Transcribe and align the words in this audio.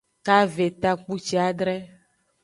Kave 0.25 0.67
takpuciadre. 0.81 1.75